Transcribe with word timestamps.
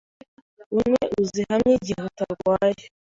unywe 0.75 1.01
uzihamye 1.21 1.71
igihe 1.77 2.01
utarwaye 2.09 2.83